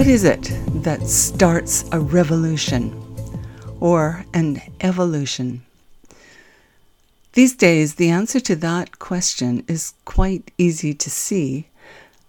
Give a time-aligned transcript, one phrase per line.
[0.00, 0.50] What is it
[0.82, 2.90] that starts a revolution
[3.80, 5.60] or an evolution?
[7.34, 11.66] These days, the answer to that question is quite easy to see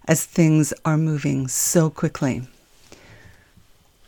[0.06, 2.42] as things are moving so quickly.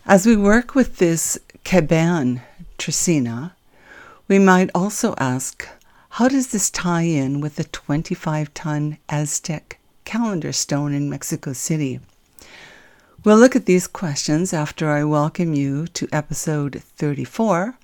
[0.04, 2.42] As we work with this Keban
[2.76, 3.52] Trecena,
[4.28, 5.66] we might also ask
[6.20, 12.00] how does this tie in with the 25 ton Aztec calendar stone in Mexico City?
[13.24, 17.78] We'll look at these questions after I welcome you to episode 34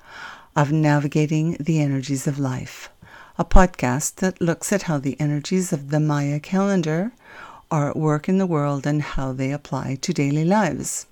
[0.54, 2.90] of Navigating the Energies of Life,
[3.38, 7.12] a podcast that looks at how the energies of the Maya calendar
[7.70, 11.06] are at work in the world and how they apply to daily lives.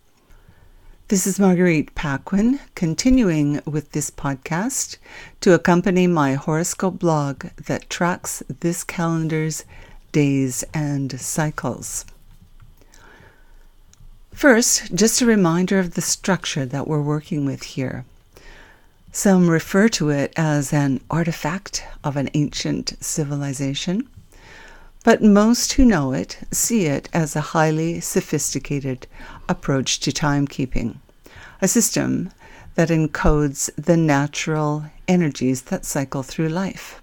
[1.09, 4.99] This is Marguerite Paquin, continuing with this podcast
[5.41, 9.65] to accompany my horoscope blog that tracks this calendar's
[10.13, 12.05] days and cycles.
[14.39, 18.05] First, just a reminder of the structure that we're working with here.
[19.11, 24.09] Some refer to it as an artifact of an ancient civilization,
[25.03, 29.09] but most who know it see it as a highly sophisticated
[29.49, 30.99] approach to timekeeping,
[31.61, 32.31] a system
[32.77, 37.03] that encodes the natural energies that cycle through life.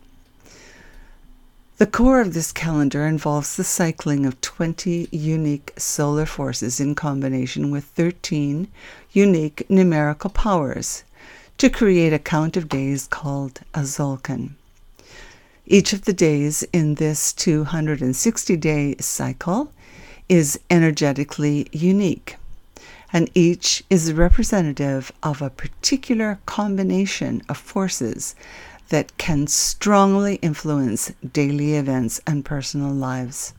[1.78, 7.70] The core of this calendar involves the cycling of 20 unique solar forces in combination
[7.70, 8.70] with 13
[9.12, 11.04] unique numerical powers
[11.58, 14.52] to create a count of days called a Tzolk'in.
[15.66, 19.74] Each of the days in this 260 day cycle
[20.30, 22.38] is energetically unique,
[23.12, 28.34] and each is representative of a particular combination of forces
[28.90, 33.54] that can strongly influence daily events and personal lives.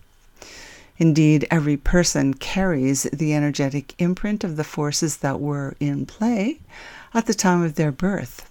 [0.99, 6.61] Indeed, every person carries the energetic imprint of the forces that were in play
[7.13, 8.49] at the time of their birth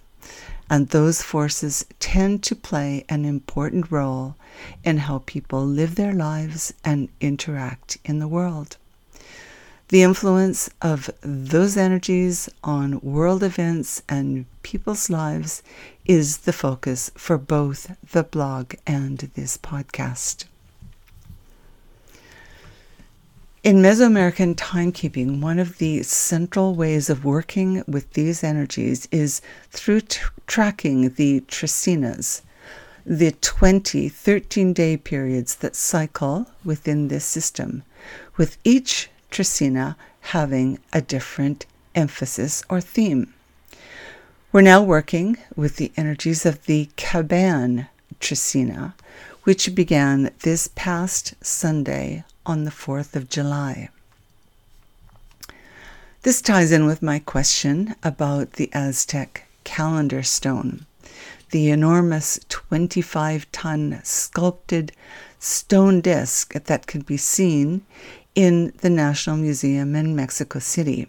[0.68, 4.34] and those forces tend to play an important role
[4.84, 8.76] in how people live their lives and interact in the world.
[9.88, 15.62] The influence of those energies on world events and people's lives
[16.06, 20.44] is the focus for both the blog and this podcast.
[23.64, 30.02] In Mesoamerican timekeeping, one of the central ways of working with these energies is through
[30.02, 32.42] t- tracking the trecenas,
[33.04, 37.82] the 20 13 day periods that cycle within this system,
[38.36, 43.34] with each trecena having a different emphasis or theme.
[44.56, 47.88] We're now working with the energies of the Keban
[48.20, 48.94] trecena,
[49.42, 53.90] which began this past Sunday on the 4th of July.
[56.22, 60.86] This ties in with my question about the Aztec calendar stone,
[61.50, 64.90] the enormous 25 ton sculpted
[65.38, 67.82] stone disc that can be seen
[68.34, 71.08] in the National Museum in Mexico City.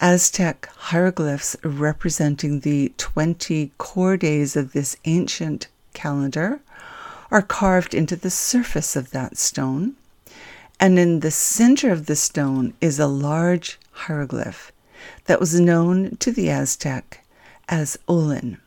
[0.00, 6.60] Aztec hieroglyphs representing the 20 core days of this ancient calendar
[7.32, 9.96] are carved into the surface of that stone.
[10.78, 14.70] And in the center of the stone is a large hieroglyph
[15.24, 17.24] that was known to the Aztec
[17.68, 18.58] as Olin,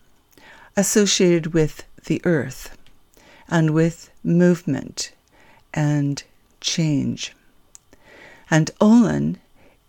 [0.76, 2.78] associated with the earth
[3.48, 5.14] and with movement
[5.74, 6.24] and
[6.60, 7.34] change.
[8.50, 9.40] And Olin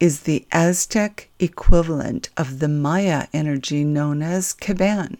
[0.02, 5.16] is the Aztec equivalent of the Maya energy known as Keban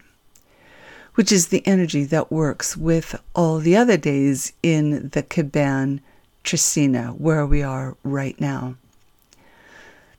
[1.15, 5.99] which is the energy that works with all the other days in the Keban
[6.43, 8.75] Trecena, where we are right now.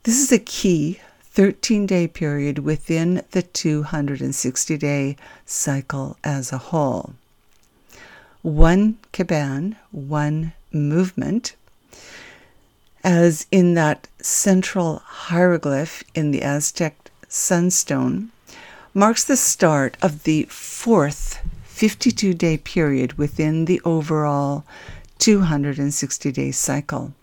[0.03, 7.13] This is a key 13 day period within the 260 day cycle as a whole.
[8.41, 11.55] One Keban, one movement,
[13.05, 18.31] as in that central hieroglyph in the Aztec sunstone,
[18.95, 24.65] marks the start of the fourth 52 day period within the overall
[25.19, 27.13] 260 day cycle.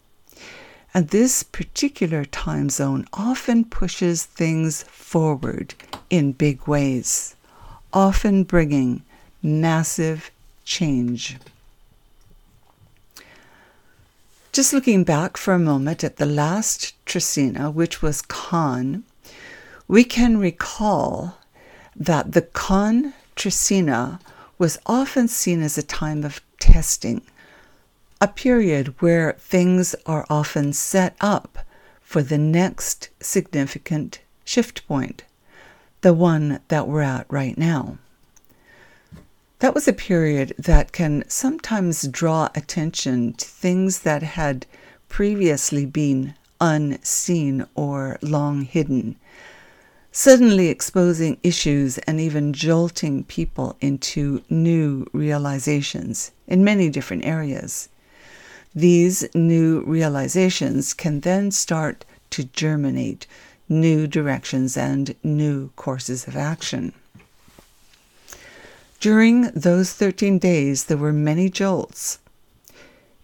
[0.94, 5.74] And this particular time zone often pushes things forward
[6.10, 7.34] in big ways,
[7.92, 9.02] often bringing
[9.42, 10.30] massive
[10.64, 11.38] change.
[14.52, 19.02] Just looking back for a moment at the last Trecena, which was Kan,
[19.88, 21.38] we can recall
[21.96, 24.20] that the Kan Trecena
[24.58, 27.22] was often seen as a time of testing,
[28.20, 31.60] a period where things are often set up
[32.02, 35.24] for the next significant shift point,
[36.02, 37.96] the one that we're at right now.
[39.62, 44.66] That was a period that can sometimes draw attention to things that had
[45.08, 49.14] previously been unseen or long hidden,
[50.10, 57.88] suddenly exposing issues and even jolting people into new realizations in many different areas.
[58.74, 63.28] These new realizations can then start to germinate
[63.68, 66.94] new directions and new courses of action.
[69.02, 72.20] During those 13 days, there were many jolts,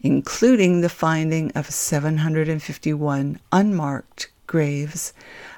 [0.01, 5.13] including the finding of 751 unmarked graves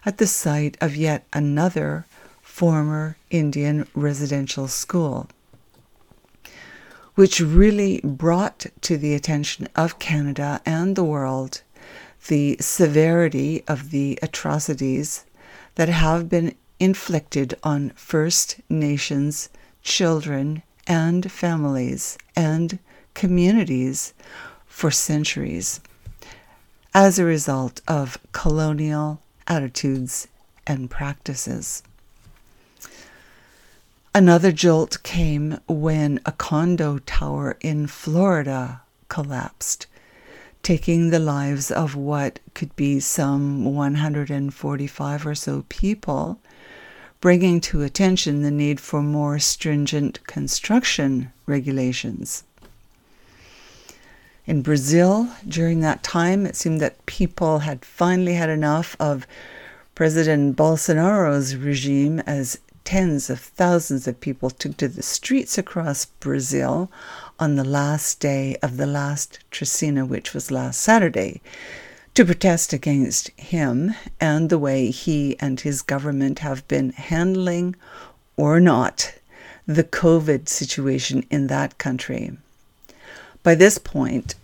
[0.05, 2.05] at the site of yet another
[2.43, 5.27] former Indian residential school,
[7.15, 11.63] which really brought to the attention of Canada and the world
[12.29, 15.25] the severity of the atrocities
[15.77, 19.49] that have been inflicted on First Nations
[19.83, 22.79] children and families and
[23.15, 24.15] communities
[24.67, 25.81] for centuries
[26.95, 30.27] as a result of colonial attitudes
[30.67, 31.83] and practices.
[34.15, 39.87] Another jolt came when a condo tower in Florida collapsed,
[40.65, 46.41] taking the lives of what could be some 145 or so people,
[47.21, 52.45] bringing to attention the need for more stringent construction regulations.
[54.47, 59.27] In Brazil, during that time, it seemed that people had finally had enough of
[59.95, 66.91] President Bolsonaro's regime as tens of thousands of people took to the streets across Brazil
[67.39, 71.43] on the last day of the last Trecena, which was last Saturday,
[72.15, 77.77] to protest against him and the way he and his government have been handling
[78.37, 79.15] or not
[79.67, 82.37] the COVID situation in that country.
[83.43, 84.35] By this point,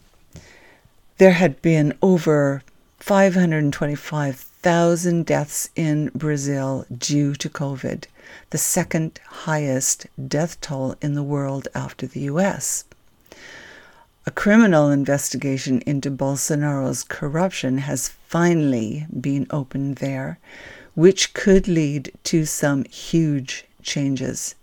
[1.18, 2.62] there had been over
[3.00, 8.04] 525,000 deaths in Brazil due to COVID,
[8.50, 12.84] the second highest death toll in the world after the US.
[14.28, 20.40] A criminal investigation into Bolsonaro's corruption has finally been opened there,
[20.94, 24.56] which could lead to some huge changes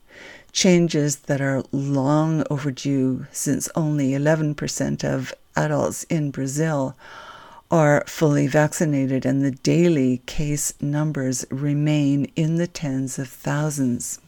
[0.52, 6.96] changes that are long overdue since only 11% of adults in Brazil
[7.72, 14.20] are fully vaccinated and the daily case numbers remain in the tens of thousands.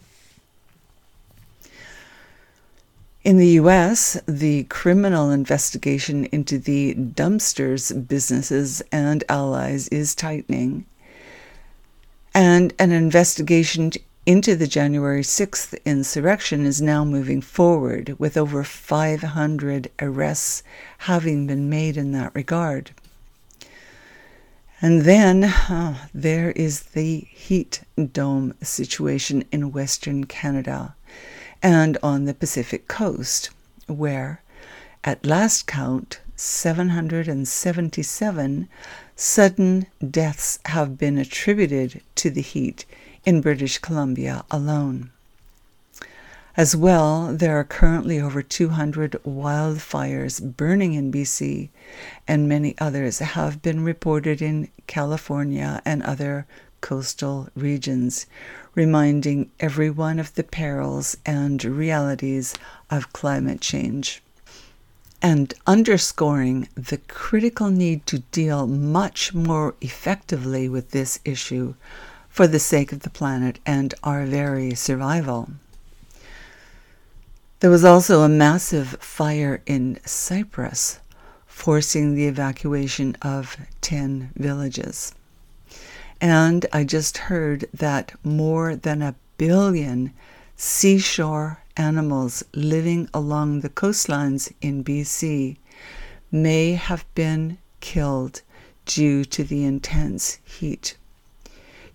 [3.25, 10.86] In the US, the criminal investigation into the dumpsters businesses and allies is tightening,
[12.36, 13.92] and an investigation
[14.27, 20.62] into the January 6th insurrection is now moving forward, with over 500 arrests
[21.00, 22.92] having been made in that regard.
[24.83, 27.81] And then uh, there is the heat
[28.13, 30.94] dome situation in Western Canada
[31.62, 33.50] and on the Pacific coast,
[33.88, 34.42] where,
[35.04, 38.68] at last count, 777
[39.16, 42.85] sudden deaths have been attributed to the heat
[43.24, 45.12] in British Columbia alone.
[46.57, 51.69] As well, there are currently over 200 wildfires burning in BC,
[52.28, 56.45] and many others have been reported in California and other
[56.85, 58.27] coastal regions,
[58.75, 62.54] reminding everyone of the perils and realities
[62.92, 64.21] of climate change.
[65.19, 71.73] And underscoring the critical need to deal much more effectively with this issue
[72.30, 75.49] for the sake of the planet and our very survival.
[77.61, 80.99] There was also a massive fire in Cyprus,
[81.47, 85.15] forcing the evacuation of 10 villages.
[86.22, 90.14] And I just heard that more than a billion
[90.56, 95.57] seashore animals living along the coastlines in BC
[96.31, 98.42] may have been killed
[98.86, 100.95] due to the intense heat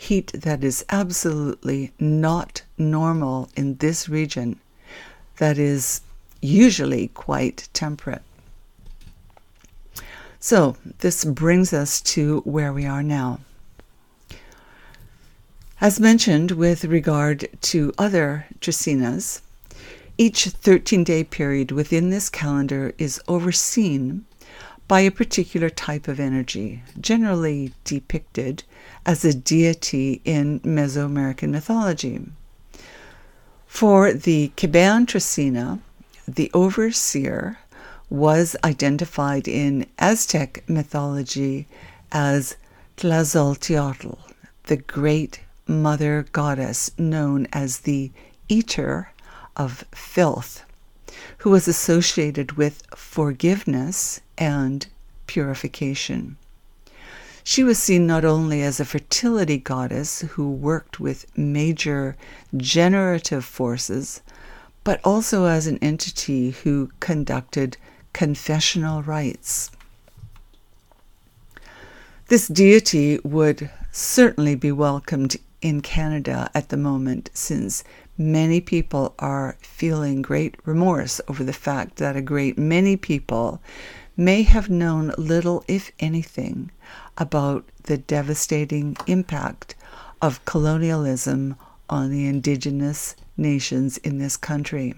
[0.00, 4.58] heat that is absolutely not normal in this region,
[5.36, 6.00] that is
[6.40, 8.22] usually quite temperate.
[10.38, 13.40] So, this brings us to where we are now.
[15.82, 19.40] As mentioned with regard to other Trecenas,
[20.18, 24.26] each 13 day period within this calendar is overseen
[24.86, 28.62] by a particular type of energy, generally depicted
[29.06, 32.26] as a deity in Mesoamerican mythology.
[33.66, 35.78] For the Kiban Trecena,
[36.28, 37.58] the overseer
[38.10, 41.66] was identified in Aztec mythology
[42.12, 42.56] as
[42.98, 44.18] Tlazolteotl,
[44.64, 48.10] the great mother goddess known as the
[48.48, 49.12] eater
[49.56, 50.64] of filth,
[51.38, 54.86] who was associated with forgiveness and
[55.26, 56.36] purification.
[57.44, 62.16] She was seen not only as a fertility goddess who worked with major
[62.56, 64.20] generative forces,
[64.84, 67.76] but also as an entity who conducted
[68.12, 69.70] confessional rites.
[72.28, 77.84] This deity would certainly be welcomed in Canada at the moment, since
[78.16, 83.60] many people are feeling great remorse over the fact that a great many people
[84.16, 86.70] may have known little, if anything,
[87.16, 89.74] about the devastating impact
[90.20, 91.56] of colonialism
[91.88, 94.94] on the indigenous nations in this country.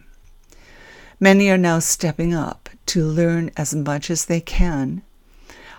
[1.21, 5.03] Many are now stepping up to learn as much as they can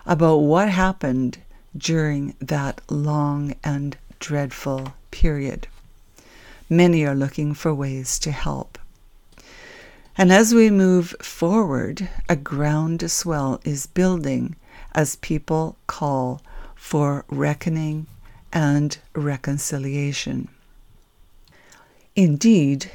[0.05, 1.39] about what happened
[1.75, 5.67] during that long and dreadful period.
[6.69, 8.79] Many are looking for ways to help.
[10.17, 14.55] And as we move forward, a groundswell is building
[14.95, 16.41] as people call
[16.73, 18.07] for reckoning
[18.53, 20.47] and reconciliation.
[22.15, 22.89] Indeed,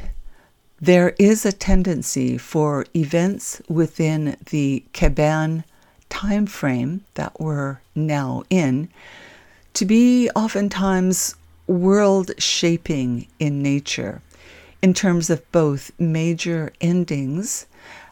[0.81, 5.65] there is a tendency for events within the Kiban
[6.09, 8.89] time frame that we're now in
[9.79, 11.37] to be oftentimes
[11.69, 14.21] world shaping in nature
[14.83, 17.65] in terms of both major endings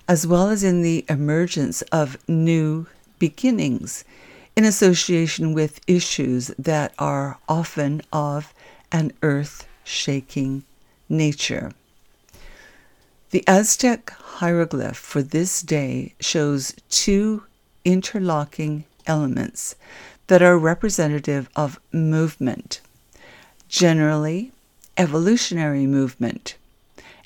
[0.06, 2.86] as well as in the emergence of new
[3.18, 4.04] beginnings
[4.54, 8.54] in association with issues that are often of
[8.92, 10.62] an earth shaking
[11.08, 11.72] nature.
[13.30, 17.42] The Aztec hieroglyph for this day shows two
[17.84, 19.74] interlocking elements
[20.26, 22.80] that are representative of movement,
[23.68, 24.52] generally
[24.96, 26.56] evolutionary movement,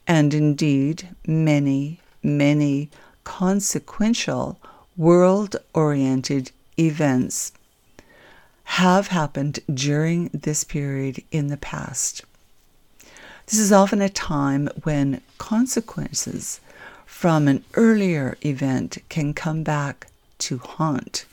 [0.07, 2.91] and indeed many, many
[3.25, 4.59] consequential
[4.97, 7.53] world oriented events
[8.65, 12.23] have happened during this period in the past.
[13.47, 16.61] This is often a time when consequences
[17.05, 20.07] from an earlier event can come back
[20.39, 21.25] to haunt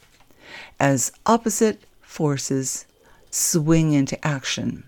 [0.80, 2.86] as opposite forces
[3.32, 4.84] swing into action.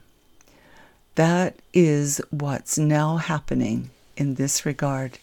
[1.15, 5.19] That is what's now happening in this regard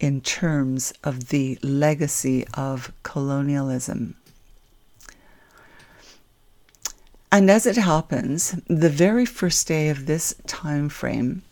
[0.00, 4.14] in terms of the legacy of colonialism.
[7.30, 11.42] And as it happens, the very first day of this time frame,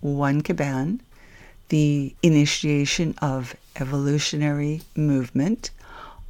[0.00, 1.00] one Kiban,
[1.68, 5.70] the initiation of evolutionary movement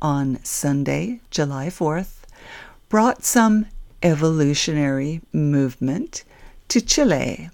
[0.03, 2.25] on Sunday, July 4th,
[2.91, 3.67] brought some
[4.03, 6.25] evolutionary movement
[6.69, 7.49] to Chile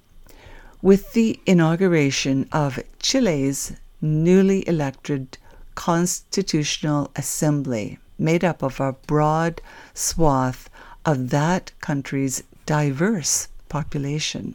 [0.82, 5.38] with the inauguration of Chile's newly elected
[5.74, 9.60] Constitutional Assembly, made up of a broad
[9.94, 10.68] swath
[11.04, 14.54] of that country's diverse population.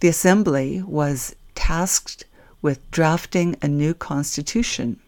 [0.00, 2.24] The Assembly was tasked
[2.62, 4.98] with drafting a new constitution.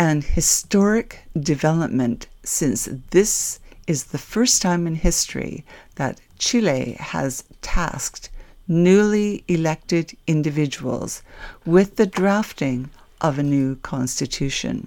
[0.00, 5.64] An historic development since this is the first time in history
[5.96, 8.30] that Chile has tasked
[8.68, 11.22] newly elected individuals
[11.66, 12.90] with the drafting
[13.20, 14.86] of a new constitution.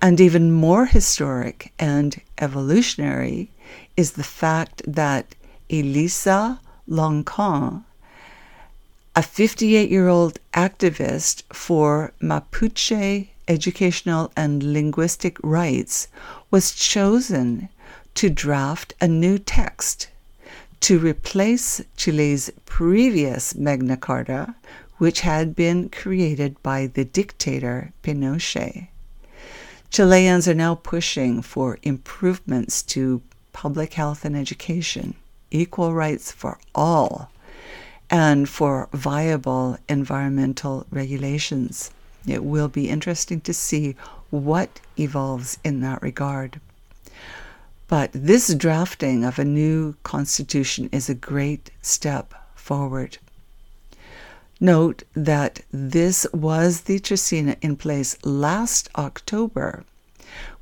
[0.00, 3.50] And even more historic and evolutionary
[3.98, 5.34] is the fact that
[5.68, 7.84] Elisa Loncon,
[9.14, 16.08] a 58 year old activist for Mapuche educational and linguistic rights,
[16.50, 17.68] was chosen
[18.14, 20.08] to draft a new text
[20.80, 24.54] to replace Chile's previous Magna Carta,
[24.98, 28.88] which had been created by the dictator Pinochet.
[29.90, 33.22] Chileans are now pushing for improvements to
[33.52, 35.14] public health and education,
[35.50, 37.30] equal rights for all,
[38.10, 41.90] and for viable environmental regulations.
[42.26, 43.96] It will be interesting to see
[44.30, 46.60] what evolves in that regard.
[47.86, 53.18] But this drafting of a new constitution is a great step forward.
[54.60, 59.84] Note that this was the Trecena in place last October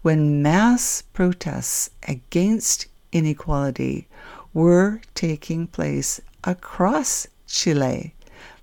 [0.02, 4.08] when mass protests against inequality
[4.52, 8.14] were taking place across Chile,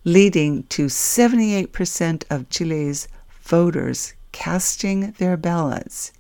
[0.04, 3.08] leading to 78% of Chile's
[3.42, 6.12] voters casting their ballots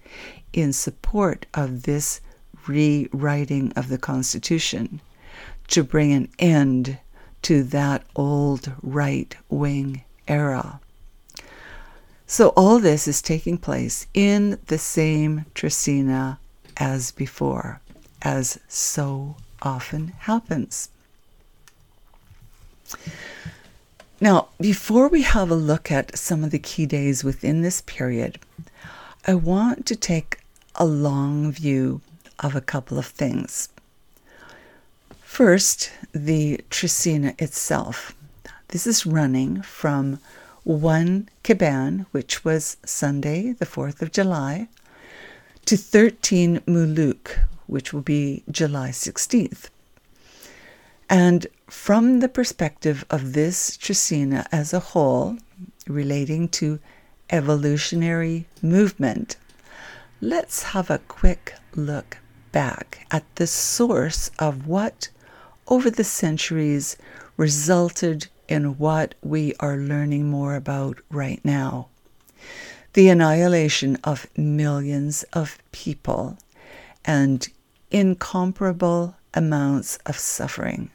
[0.51, 2.21] in support of this
[2.67, 5.01] rewriting of the Constitution
[5.67, 6.97] to bring an end
[7.41, 10.79] to that old right wing era.
[12.27, 16.37] So, all this is taking place in the same Trecena
[16.77, 17.81] as before,
[18.21, 20.89] as so often happens.
[24.21, 28.37] Now, before we have a look at some of the key days within this period,
[29.25, 30.39] I want to take
[30.75, 32.01] a long view
[32.39, 33.69] of a couple of things.
[35.21, 38.13] First, the Trecena itself.
[38.69, 40.19] This is running from
[40.65, 44.67] 1 Kiban, which was Sunday, the 4th of July,
[45.63, 49.69] to 13 Muluk, which will be July 16th.
[51.09, 55.37] And from the perspective of this Trecena as a whole,
[55.87, 56.79] relating to
[57.31, 59.35] evolutionary movement,
[60.21, 62.17] let's have a quick look
[62.51, 65.09] back at the source of what
[65.67, 66.95] over the centuries
[67.37, 71.87] resulted in what we are learning more about right now
[72.93, 76.37] the annihilation of millions of people
[77.05, 77.47] and
[77.91, 80.89] incomparable amounts of suffering.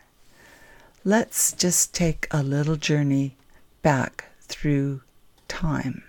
[1.06, 3.36] Let's just take a little journey
[3.82, 5.02] back through
[5.48, 6.02] time.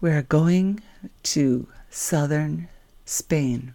[0.00, 0.82] We're going
[1.22, 2.66] to southern
[3.04, 3.74] Spain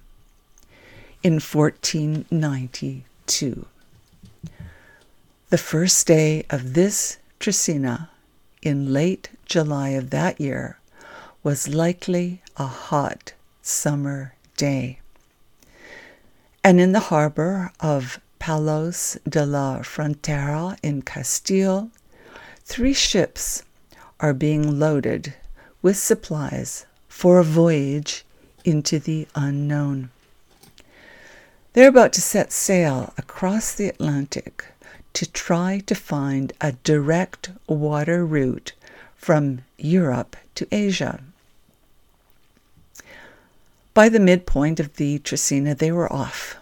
[1.23, 3.65] in 1492.
[5.49, 8.09] The first day of this Trecena
[8.61, 10.77] in late July of that year
[11.41, 14.99] was likely a hot summer day.
[16.65, 21.91] And in the harbor of Palos de la Frontera in Castile,
[22.63, 23.61] three ships
[24.19, 25.35] are being loaded
[25.83, 28.25] with supplies for a voyage
[28.65, 30.09] into the unknown.
[31.73, 34.65] They're about to set sail across the Atlantic
[35.13, 38.73] to try to find a direct water route
[39.15, 41.19] from Europe to Asia.
[43.93, 46.57] By the midpoint of the Trecena, they were off,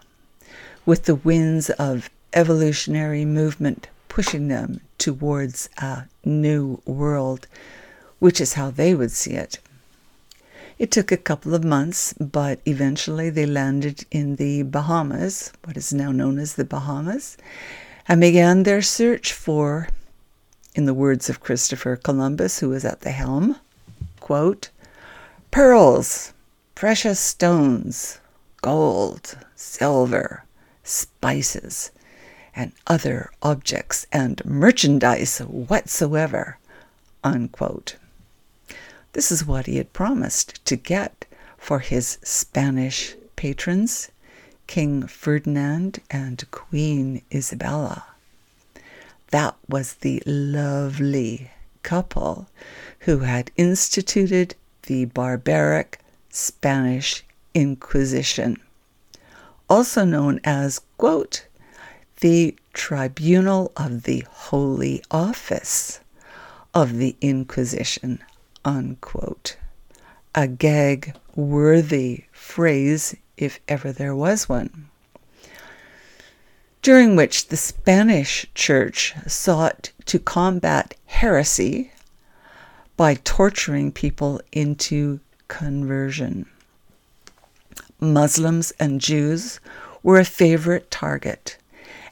[0.90, 7.46] with the winds of evolutionary movement pushing them towards a new world,
[8.18, 9.60] which is how they would see it.
[10.80, 15.94] It took a couple of months, but eventually they landed in the Bahamas, what is
[15.94, 17.38] now known as the Bahamas,
[18.08, 19.90] and began their search for,
[20.74, 23.58] in the words of Christopher Columbus, who was at the helm,
[24.20, 24.72] quote,
[25.52, 26.34] pearls,
[26.74, 28.20] precious stones,
[28.64, 30.46] gold, silver,
[30.90, 31.92] spices,
[32.56, 36.58] and other objects and merchandise whatsoever,
[37.24, 37.96] unquote.
[39.14, 41.26] This is what he had promised to get
[41.58, 44.10] for his Spanish patrons,
[44.68, 48.06] King Ferdinand and Queen Isabella.
[49.32, 51.52] That was the lovely
[51.84, 52.48] couple
[53.00, 56.00] who had instituted the barbaric
[56.30, 57.24] Spanish
[57.54, 58.58] Inquisition,
[59.70, 61.46] also known as, quote,
[62.22, 66.00] the Tribunal of the Holy Office
[66.74, 68.20] of the Inquisition,
[68.66, 69.58] unquote.
[70.36, 74.90] A gag worthy phrase, if ever there was one.
[76.82, 81.92] During which the Spanish church sought to combat heresy
[82.96, 86.46] by torturing people into conversion.
[88.00, 89.60] Muslims and Jews
[90.02, 91.58] were a favorite target,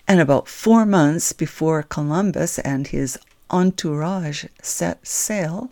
[0.07, 3.17] and about four months before Columbus and his
[3.49, 5.71] entourage set sail,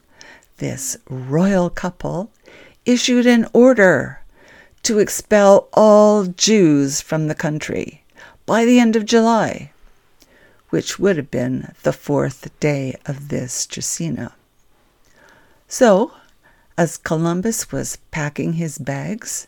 [0.58, 2.32] this royal couple
[2.86, 4.22] issued an order
[4.84, 8.04] to expel all Jews from the country
[8.46, 9.72] by the end of July,
[10.70, 14.32] which would have been the fourth day of this Trecena.
[15.68, 16.12] So,
[16.78, 19.48] as Columbus was packing his bags,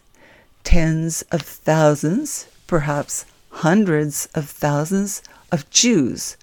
[0.68, 6.36] tens of thousands, perhaps hundreds of thousands of Jews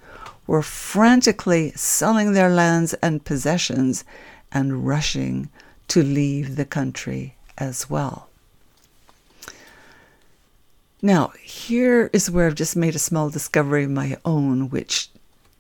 [0.47, 4.03] were frantically selling their lands and possessions
[4.51, 5.51] and rushing
[5.89, 8.31] to leave the country as well.
[11.03, 15.11] Now, here is where I've just made a small discovery of my own, which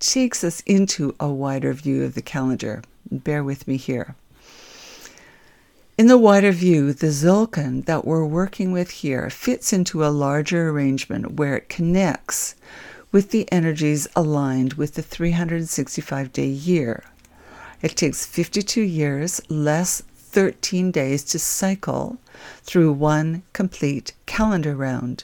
[0.00, 2.82] takes us into a wider view of the calendar.
[3.10, 4.14] Bear with me here.
[5.96, 10.70] In the wider view, the Tzolk'in that we're working with here fits into a larger
[10.70, 12.56] arrangement where it connects
[13.12, 17.04] with the energies aligned with the 365 day year.
[17.80, 22.18] It takes 52 years less 13 days to cycle
[22.64, 25.22] through one complete calendar round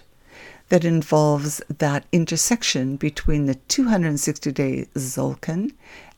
[0.68, 5.72] that involves that intersection between the 260 day Tzolk'in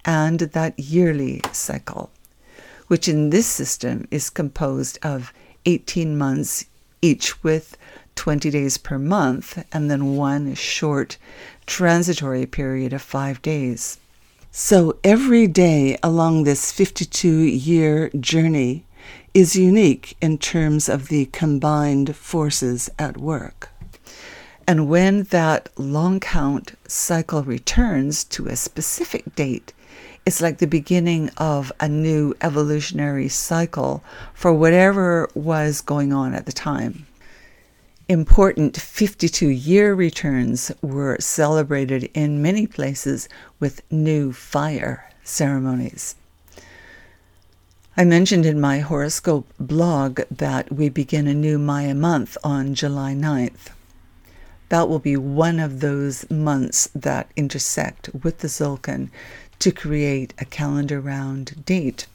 [0.04, 2.10] and that yearly cycle,
[2.92, 5.32] which in this system is composed of
[5.64, 6.66] 18 months,
[7.00, 7.74] each with
[8.16, 11.16] 20 days per month, and then one short
[11.64, 13.96] transitory period of five days.
[14.50, 18.84] So every day along this 52 year journey
[19.32, 23.70] is unique in terms of the combined forces at work.
[24.68, 29.72] And when that long count cycle returns to a specific date,
[30.24, 34.04] it's like the beginning of a new evolutionary cycle
[34.34, 37.06] for whatever was going on at the time.
[38.08, 46.14] Important 52 year returns were celebrated in many places with new fire ceremonies.
[47.96, 53.14] I mentioned in my horoscope blog that we begin a new Maya month on July
[53.14, 53.70] 9th
[54.72, 59.10] that will be one of those months that intersect with the Tzolk'in
[59.62, 62.08] to create a calendar round date.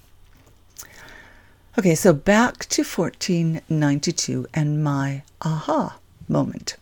[1.80, 6.76] Okay, so back to 1492 and my aha moment.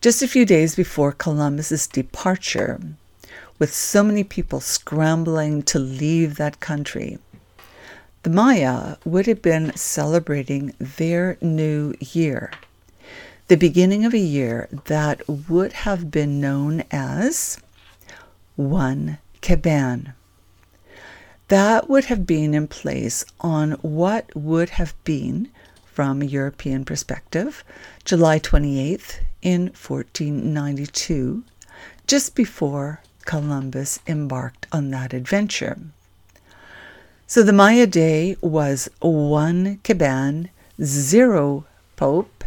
[0.00, 2.80] Just a few days before Columbus's departure,
[3.60, 7.18] with so many people scrambling to leave that country,
[8.24, 12.50] the Maya would have been celebrating their new year,
[13.46, 17.60] the beginning of a year that would have been known as
[18.56, 20.14] one Keban.
[21.48, 25.50] That would have been in place on what would have been,
[25.84, 27.62] from a European perspective,
[28.04, 31.44] July 28th in 1492,
[32.06, 35.78] just before Columbus embarked on that adventure.
[37.26, 40.48] So the Maya day was one Keban,
[40.82, 42.44] zero Pop,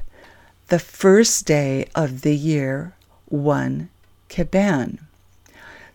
[0.67, 2.93] the first day of the year,
[3.25, 3.89] one
[4.29, 4.99] Keban.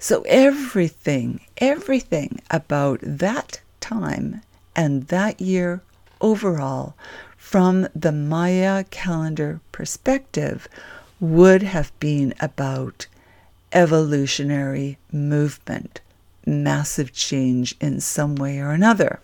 [0.03, 4.41] So everything, everything about that time
[4.75, 5.81] and that year
[6.21, 6.97] overall,
[7.37, 10.67] from the Maya calendar perspective,
[11.21, 13.07] would have been about
[13.73, 16.01] evolutionary movement,
[16.45, 19.21] massive change in some way or another.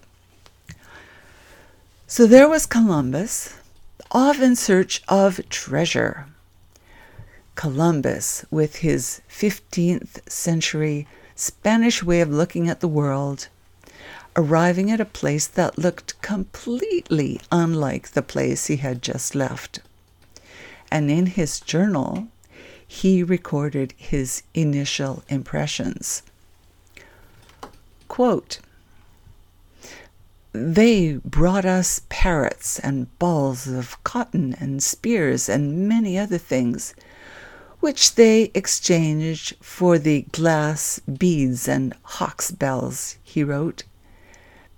[2.07, 3.53] So there was Columbus,
[4.13, 6.29] off in search of treasure.
[7.59, 13.49] Columbus, with his 15th century Spanish way of looking at the world,
[14.37, 19.81] arriving at a place that looked completely unlike the place he had just left.
[20.93, 22.29] And in his journal,
[22.87, 26.23] he recorded his initial impressions.
[28.07, 28.61] Quote,
[30.53, 36.95] they brought us parrots and balls of cotton and spears and many other things,
[37.81, 43.85] which they exchanged for the glass beads and hawk's bells, he wrote.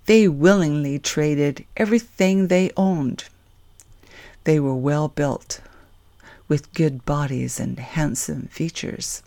[0.05, 3.25] They willingly traded everything they owned.
[4.43, 5.61] They were well built,
[6.47, 9.23] with good bodies and handsome features.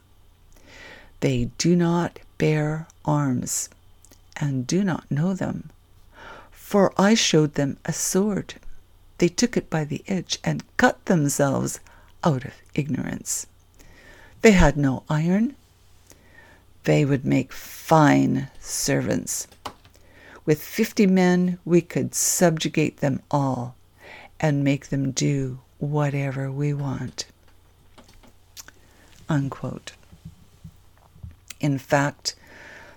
[1.21, 3.69] They do not bear arms
[4.37, 5.71] and do not know them
[6.75, 8.55] for I showed them a sword.
[9.19, 11.79] They took it by the edge and cut themselves
[12.25, 13.47] out of ignorance.
[14.45, 15.57] They had no iron.
[16.83, 19.47] They would make fine servants.
[20.45, 23.75] With fifty men, we could subjugate them all
[24.39, 27.25] and make them do whatever we want.
[29.31, 29.93] Unquote.
[31.59, 32.35] In fact,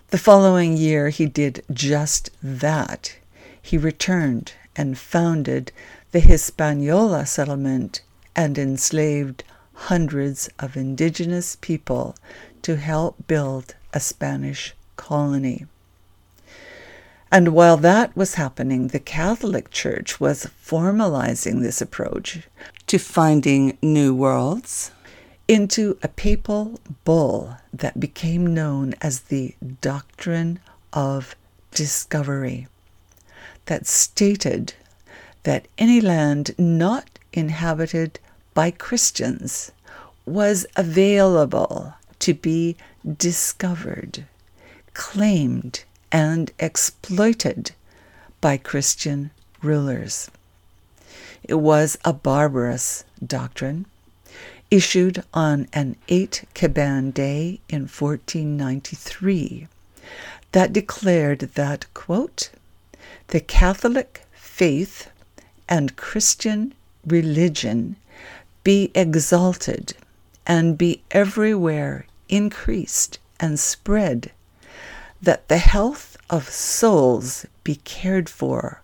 [0.10, 3.16] the following year he did just that
[3.62, 5.72] he returned and founded
[6.12, 8.02] the Hispaniola settlement
[8.36, 9.46] and enslaved
[9.78, 12.16] hundreds of indigenous people
[12.62, 15.66] to help build a Spanish colony.
[17.32, 22.48] And while that was happening, the Catholic Church was formalizing this approach
[22.88, 24.92] to finding new worlds
[25.48, 30.60] into a papal bull that became known as the Doctrine
[30.92, 31.36] of
[31.72, 32.68] Discovery
[33.66, 34.74] that stated
[35.44, 38.20] that any land not inhabited
[38.58, 39.72] by Christians
[40.26, 44.26] was available to be discovered,
[44.96, 47.70] claimed, and exploited
[48.42, 49.30] by Christian
[49.62, 50.32] rulers.
[51.44, 53.86] It was a barbarous doctrine
[54.72, 59.68] issued on an 8 Kiban day in 1493
[60.54, 62.50] that declared that, quote,
[63.28, 65.12] the Catholic faith
[65.70, 66.74] and Christian
[67.06, 67.98] religion
[68.68, 69.94] be exalted
[70.46, 74.30] and be everywhere increased and spread,
[75.22, 78.82] that the health of souls be cared for,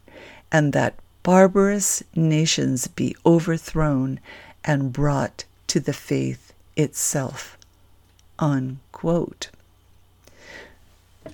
[0.54, 4.22] and that barbarous nations be overthrown
[4.63, 7.58] and brought to the faith itself.
[8.39, 9.50] Unquote.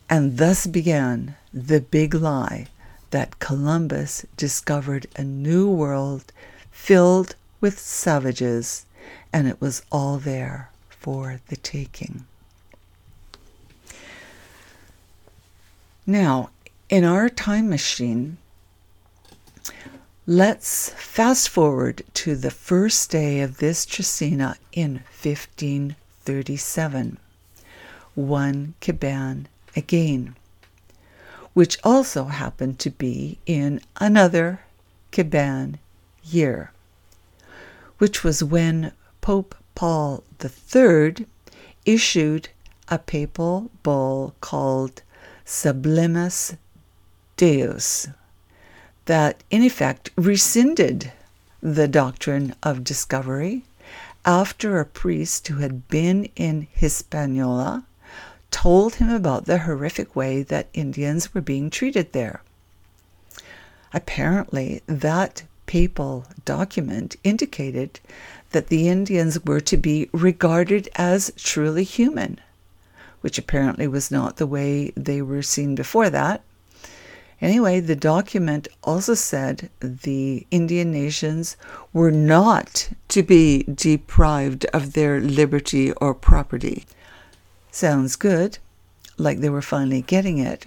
[0.10, 2.66] And thus began the big lie
[3.12, 6.34] that Columbus discovered a new world
[6.72, 8.86] filled with savages,
[9.32, 12.26] and it was all there for the taking.
[16.06, 16.50] Now,
[16.89, 18.38] in our time machine,
[20.26, 27.17] let's fast forward to the first day of this Trecena in 1537,
[28.15, 29.45] one Kiban
[29.76, 30.36] again,
[31.54, 34.62] which also happened to be in another
[35.12, 35.78] Kiban
[36.24, 36.72] year,
[38.00, 41.28] which was when Pope Paul III
[41.86, 42.50] issued
[42.88, 45.04] a papal bull called
[45.46, 46.56] Sublimis
[47.38, 48.08] Deus
[49.06, 51.12] that in effect rescinded
[51.62, 53.64] the doctrine of discovery
[54.26, 57.86] after a priest who had been in Hispaniola
[58.52, 62.42] told him about the horrific way that Indians were being treated there.
[63.94, 67.99] Apparently, that papal document indicated
[68.49, 72.39] that the Indians were to be regarded as truly human,
[73.21, 76.41] which apparently was not the way they were seen before that.
[77.39, 81.55] Anyway, the document also said the Indian nations
[81.93, 86.88] were not to be deprived of their liberty or property.
[87.69, 88.58] Sounds good,
[89.19, 90.65] like they were finally getting it.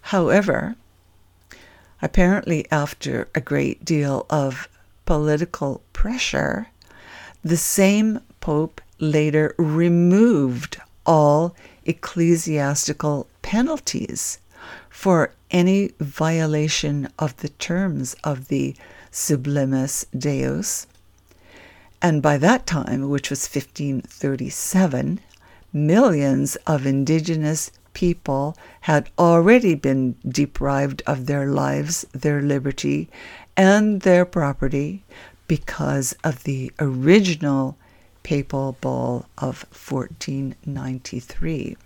[0.00, 0.74] However,
[2.02, 4.68] apparently, after a great deal of
[5.06, 6.68] political pressure,
[7.42, 11.54] the same Pope later removed all
[11.84, 14.38] ecclesiastical penalties
[14.88, 18.74] for any violation of the terms of the
[19.10, 20.86] Sublimis Deus.
[22.02, 25.20] And by that time, which was 1537,
[25.72, 33.08] millions of indigenous people had already been deprived of their lives, their liberty,
[33.56, 35.02] and their property
[35.46, 37.76] because of the original
[38.22, 41.76] papal bull of 1493.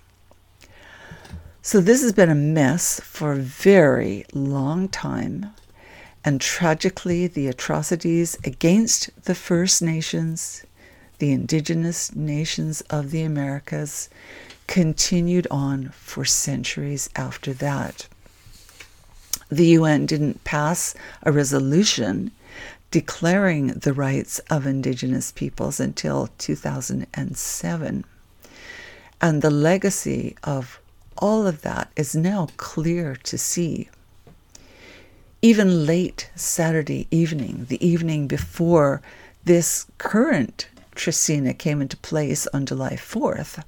[1.60, 5.52] So this has been a mess for a very long time.
[6.24, 10.64] And tragically, the atrocities against the First Nations,
[11.18, 14.08] the indigenous nations of the Americas,
[14.68, 18.06] continued on for centuries after that.
[19.50, 22.30] The UN didn't pass a resolution
[22.90, 28.04] declaring the rights of indigenous peoples until 2007.
[29.20, 30.80] And the legacy of
[31.16, 33.88] all of that is now clear to see.
[35.42, 39.00] Even late Saturday evening, the evening before
[39.44, 43.62] this current Trecena came into place on July 4th,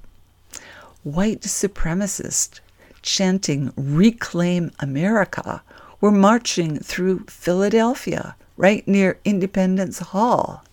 [1.03, 2.59] white supremacists
[3.01, 5.63] chanting Reclaim America
[5.99, 10.63] were marching through Philadelphia right near Independence Hall.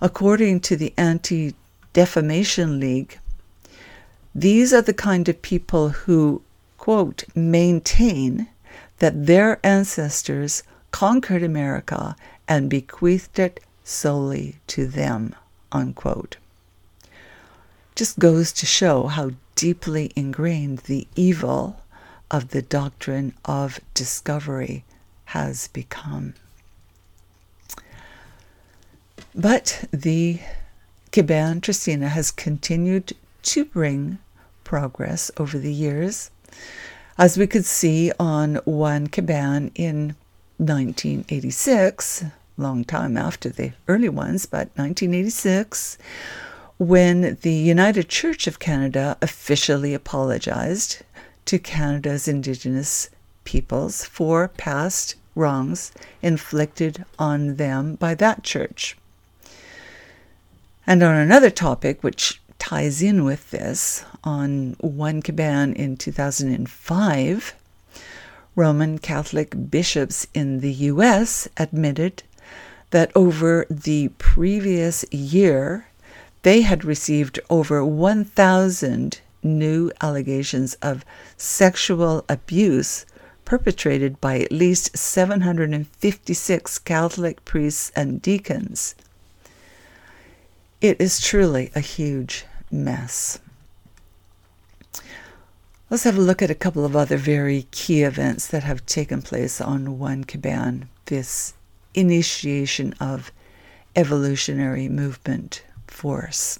[0.00, 1.54] According to the Anti
[1.92, 3.18] Defamation League,
[4.34, 6.42] these are the kind of people who,
[6.76, 8.48] quote, maintain
[8.98, 12.14] that their ancestors conquered America
[12.46, 15.34] and bequeathed it solely to them,
[15.72, 16.36] unquote.
[17.98, 21.82] Just goes to show how deeply ingrained the evil
[22.30, 24.84] of the doctrine of discovery
[25.24, 26.34] has become.
[29.34, 30.38] But the
[31.10, 34.18] Kiban Trecena has continued to bring
[34.62, 36.30] progress over the years.
[37.18, 40.14] As we could see on one Kiban in
[40.58, 45.98] 1986, long time after the early ones, but 1986,
[46.78, 51.02] when the United Church of Canada officially apologized
[51.44, 53.10] to Canada's Indigenous
[53.42, 55.90] peoples for past wrongs
[56.22, 58.96] inflicted on them by that church.
[60.86, 67.54] And on another topic, which ties in with this, on 1 Kiban in 2005,
[68.54, 71.48] Roman Catholic bishops in the U.S.
[71.56, 72.22] admitted
[72.90, 75.87] that over the previous year,
[76.48, 81.04] they had received over 1,000 new allegations of
[81.36, 83.04] sexual abuse
[83.44, 88.94] perpetrated by at least 756 Catholic priests and deacons.
[90.80, 93.40] It is truly a huge mess.
[95.90, 99.20] Let's have a look at a couple of other very key events that have taken
[99.20, 101.52] place on 1 Kiban, this
[101.92, 103.32] initiation of
[103.94, 106.58] evolutionary movement force.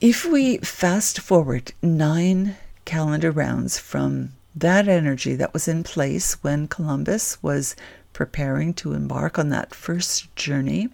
[0.00, 6.68] If we fast forward nine calendar rounds from that energy that was in place when
[6.68, 7.76] Columbus was
[8.12, 10.88] preparing to embark on that first journey,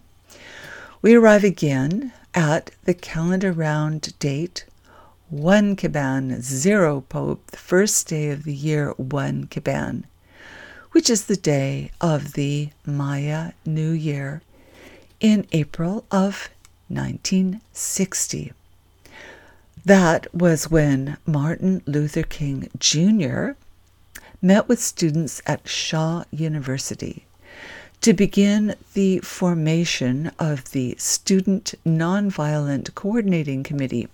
[1.00, 4.64] we arrive again at the calendar round date
[5.30, 10.04] 1 Kiban, 0 Pop, the first day of the year 1 Kiban,
[10.92, 14.42] which is the day of the Maya New Year
[15.22, 16.50] in April of
[16.88, 18.52] 1960.
[19.84, 23.52] That was when Martin Luther King Jr.
[24.42, 27.24] met with students at Shaw University
[28.00, 34.08] to begin the formation of the Student Nonviolent Coordinating Committee,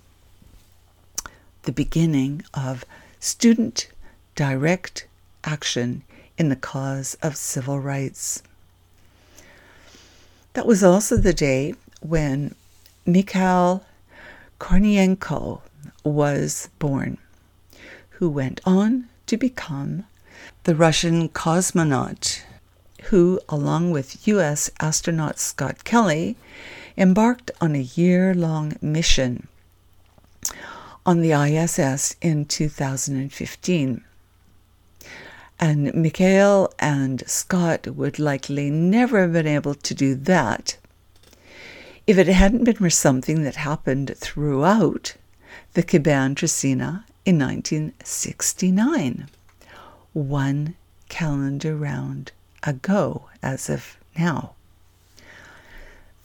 [1.63, 2.85] the beginning of
[3.19, 3.89] student
[4.35, 5.07] direct
[5.43, 6.03] action
[6.37, 8.43] in the cause of civil rights.
[10.53, 12.55] That was also the day when
[13.05, 13.83] Mikhail
[14.59, 15.61] Kornienko
[16.03, 17.17] was born,
[18.11, 20.05] who went on to become
[20.63, 22.43] the Russian cosmonaut
[23.03, 24.69] who, along with U.S.
[24.79, 26.35] astronaut Scott Kelly,
[26.97, 29.47] embarked on a year long mission
[31.05, 34.03] on the ISS in 2015.
[35.59, 40.77] And Mikhail and Scott would likely never have been able to do that
[42.07, 45.15] if it hadn't been for something that happened throughout
[45.73, 49.27] the Kiban Trecena in 1969,
[50.13, 50.75] one
[51.07, 52.31] calendar round
[52.63, 54.53] ago as of now.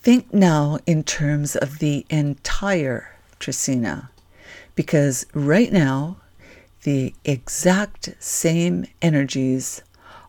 [0.01, 4.09] Think now in terms of the entire Trecena,
[4.75, 6.17] because right now
[6.85, 9.83] the exact same energies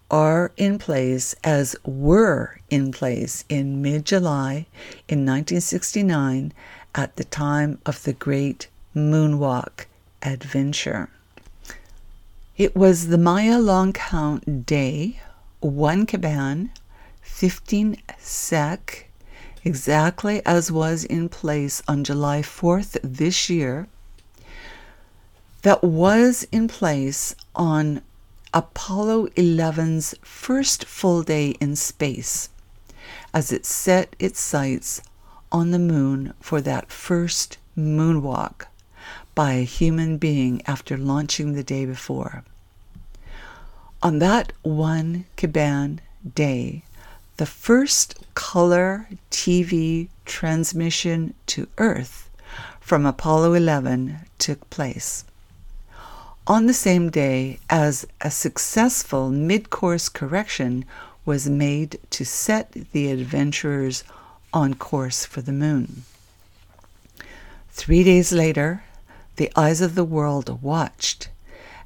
[0.09, 4.65] are in place as were in place in mid July
[5.09, 6.53] in 1969
[6.93, 9.85] at the time of the Great Moonwalk
[10.21, 11.09] Adventure.
[12.55, 15.19] It was the Maya Long Count Day,
[15.59, 16.69] 1 Kiban,
[17.21, 19.09] 15 Sek,
[19.65, 23.89] exactly as was in place on July 4th this year,
[25.65, 27.99] that was in place on
[28.53, 32.49] Apollo 11's first full day in space
[33.33, 35.01] as it set its sights
[35.51, 38.67] on the moon for that first moonwalk
[39.33, 42.43] by a human being after launching the day before.
[44.03, 45.97] On that one Kiban
[46.35, 46.83] day,
[47.37, 52.29] the first color TV transmission to Earth
[52.79, 55.23] from Apollo 11 took place
[56.47, 60.85] on the same day as a successful mid course correction
[61.25, 64.03] was made to set the adventurers
[64.53, 66.03] on course for the moon.
[67.71, 68.83] Three days later,
[69.37, 71.29] the eyes of the world watched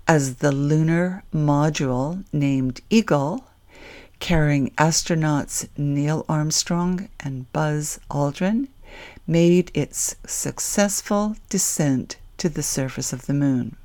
[0.07, 3.45] as the lunar module named Eagle,
[4.19, 8.67] carrying astronauts Neil Armstrong and Buzz Aldrin,
[9.25, 13.77] made its successful descent to the surface of the moon.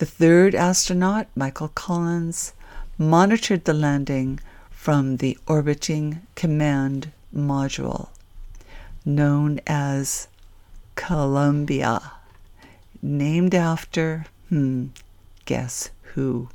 [0.00, 2.54] The third astronaut, Michael Collins,
[2.96, 4.40] monitored the landing
[4.70, 8.08] from the orbiting command module,
[9.04, 10.26] known as
[10.94, 12.12] Columbia,
[13.02, 14.86] named after, hmm,
[15.44, 16.48] guess who?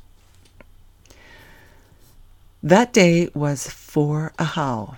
[2.63, 4.97] That day was for Ahau,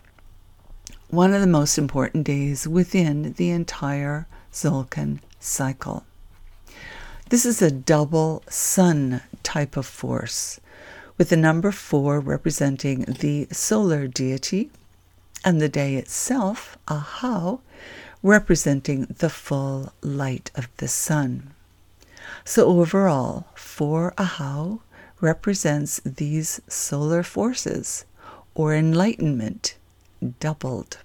[1.09, 6.05] one of the most important days within the entire Tzolk'in cycle.
[7.29, 10.61] This is a double sun type of force,
[11.17, 14.69] with the number four representing the solar deity,
[15.43, 17.59] and the day itself, Ahau,
[18.23, 21.53] representing the full light of the sun.
[22.45, 24.79] So overall, for Ahau
[25.19, 28.05] represents these solar forces
[28.55, 29.75] or enlightenment
[30.39, 30.99] doubled.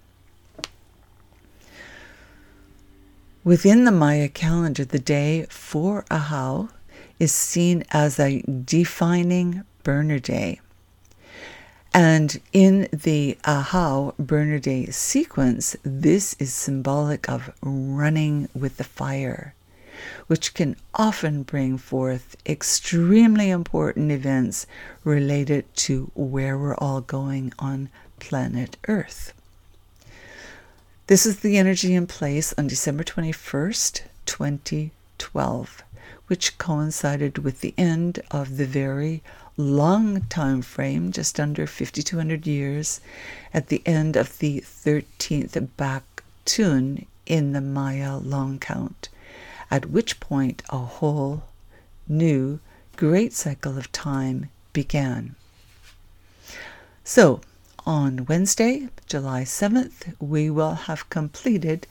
[3.45, 6.69] Within the Maya calendar, the day for Ahau
[7.19, 10.61] is seen as a defining burner day.
[11.93, 19.55] And in the Ahau burner day sequence, this is symbolic of running with the fire,
[20.29, 24.69] which can often bring forth extremely important events
[25.03, 27.89] related to where we're all going on
[28.21, 29.33] planet Earth.
[31.09, 35.83] This is the energy in place on December 21st, 2012,
[36.29, 39.21] which coincided with the end of the very
[39.57, 43.01] long time frame, just under 5200 years,
[43.53, 49.09] at the end of the 13th Baktun in the Maya long count,
[49.73, 51.43] at which point a whole
[52.07, 52.61] new
[52.95, 55.35] great cycle of time began.
[57.03, 57.41] So,
[57.87, 61.87] on Wednesday, July 7th, we will have completed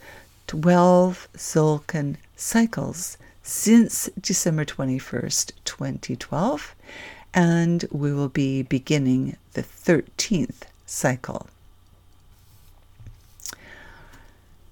[0.46, 6.74] 12 Tzolk'in cycles since December 21st, 2012,
[7.34, 11.46] and we will be beginning the 13th cycle.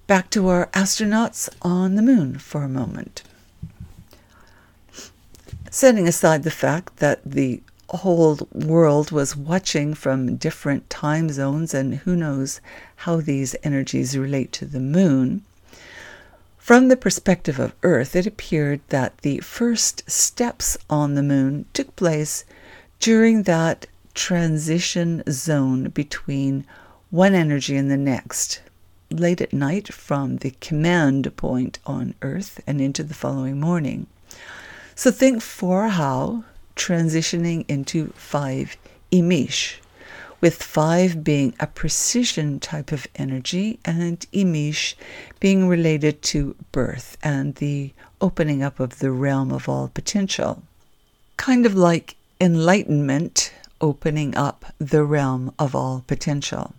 [0.07, 3.23] Back to our astronauts on the moon for a moment.
[5.69, 7.61] Setting aside the fact that the
[7.97, 12.61] whole world was watching from different time zones, and who knows
[12.97, 15.43] how these energies relate to the moon.
[16.57, 21.95] From the perspective of Earth, it appeared that the first steps on the moon took
[21.95, 22.45] place
[22.99, 26.65] during that transition zone between
[27.09, 28.61] one energy and the next,
[29.09, 34.07] late at night from the command point on Earth and into the following morning.
[34.95, 36.43] So think for how
[36.81, 38.75] transitioning into 5
[39.11, 39.79] Imish,
[40.41, 44.97] with 5 being a precision type of energy and Imish
[45.39, 50.63] being related to birth and the opening up of the realm of all potential.
[51.37, 56.73] Kind of like enlightenment opening up the realm of all potential.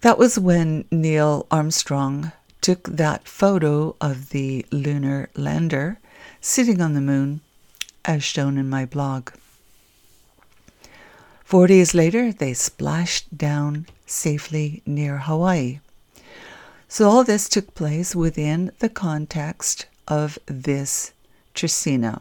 [0.00, 5.98] That was when Neil Armstrong took that photo of the lunar lander
[6.40, 7.40] sitting on the moon
[8.04, 9.30] as shown in my blog.
[11.44, 15.80] Four days later, they splashed down safely near Hawaii.
[16.88, 21.12] So, all this took place within the context of this
[21.54, 22.20] Trecena,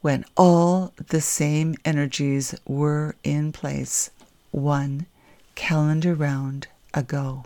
[0.00, 4.10] when all the same energies were in place
[4.50, 5.06] one
[5.54, 7.44] calendar round ago.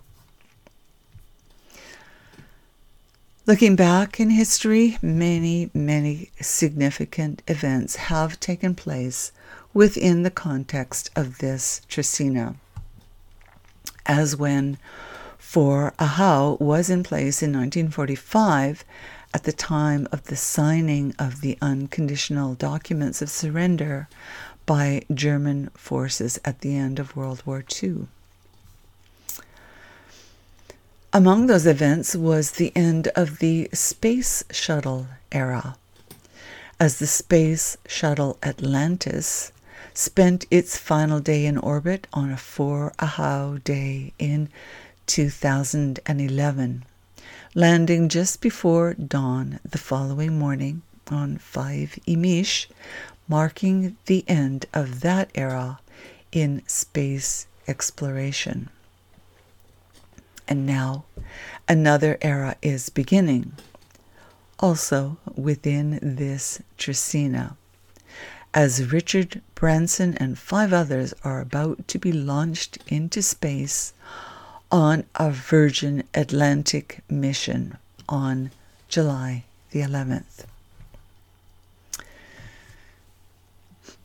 [3.45, 9.33] Looking back in history, many, many significant events have taken place
[9.75, 12.55] within the context of this Trecena.
[14.07, 14.79] As when
[15.39, 18.85] for Ahau was in place in 1945
[19.35, 24.09] at the time of the signing of the unconditional documents of surrender
[24.67, 28.07] by German forces at the end of World War II.
[31.15, 35.77] Among those events was the end of the Space Shuttle era,
[36.81, 39.53] as the Space Shuttle Atlantis
[39.93, 44.49] spent its final day in orbit on a 4 Ahau day in
[45.07, 46.85] 2011,
[47.55, 52.71] landing just before dawn the following morning on 5 Imish,
[53.29, 55.79] marking the end of that era
[56.33, 58.71] in space exploration.
[60.49, 61.05] And now
[61.69, 63.53] another era is beginning,
[64.59, 67.57] also within this Trecena,
[68.55, 73.93] as Richard Branson and five others are about to be launched into space
[74.71, 77.79] on a Virgin Atlantic mission
[78.09, 78.51] on
[78.89, 80.45] July the 11th.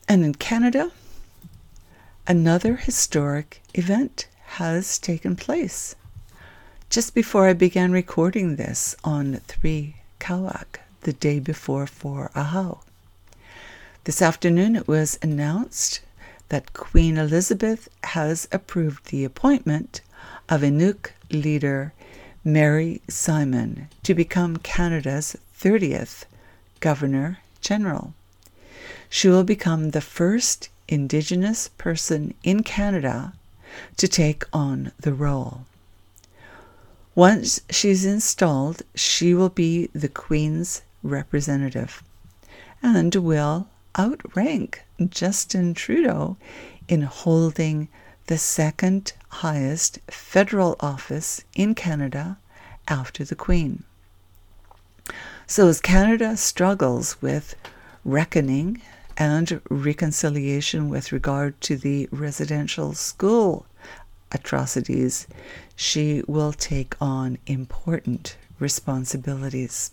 [0.08, 0.92] And in Canada,
[2.26, 5.96] another historic event has taken place
[6.90, 12.80] just before I began recording this on 3 Kawak, the day before 4 Ahau.
[14.06, 16.00] This afternoon it was announced
[16.48, 20.00] that Queen Elizabeth has approved the appointment
[20.48, 21.92] of Inuk leader
[22.46, 26.24] Mary Simon to become Canada's 30th
[26.80, 28.14] Governor General.
[29.10, 33.34] She will become the first Indigenous person in Canada
[33.98, 35.66] to take on the role.
[37.18, 42.04] Once she's installed, she will be the Queen's representative
[42.84, 46.38] and will outrank Justin Trudeau
[46.88, 47.88] in holding
[48.28, 52.38] the second highest federal office in Canada
[52.88, 53.84] after the Queen.
[55.48, 57.56] So, as Canada struggles with
[58.06, 58.80] reckoning
[59.18, 63.66] and reconciliation with regard to the residential school
[64.32, 65.28] atrocities,
[65.76, 69.92] she will take on important responsibilities.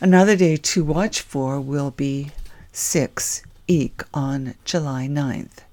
[0.00, 2.30] Another day to watch for will be
[2.72, 5.64] 6 Eek on July 9th.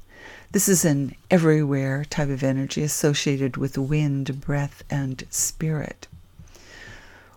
[0.52, 6.08] This is an everywhere type of energy associated with wind, breath, and spirit.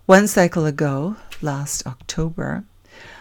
[0.07, 2.65] One cycle ago, last October,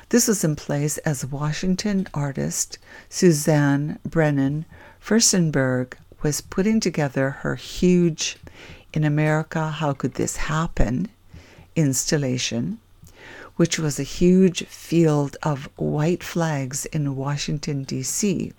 [0.10, 2.78] this was in place as Washington artist
[3.10, 4.66] Suzanne Brennan
[5.06, 5.94] Firstenberg
[6.24, 8.38] was putting together her huge
[8.94, 11.10] In America, How Could This Happen
[11.76, 12.80] installation,
[13.56, 18.54] which was a huge field of white flags in Washington, D.C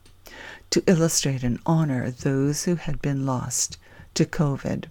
[0.71, 3.79] to illustrate and honor those who had been lost
[4.15, 4.87] to COVID.